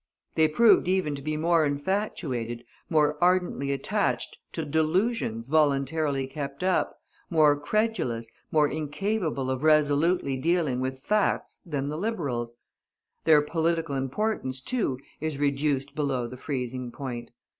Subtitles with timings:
[0.33, 6.99] They proved even to be more infatuated, more ardently attached to delusions voluntarily kept up,
[7.29, 12.55] more credulous, more incapable of resolutely dealing with facts than the Liberals.
[13.25, 17.29] Their political importance, too, is reduced below the freezing point.